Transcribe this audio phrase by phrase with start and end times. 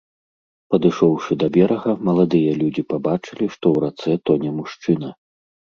[0.75, 5.09] Падышоўшы да берага, маладыя людзі пабачылі, што ў рацэ тоне мужчына.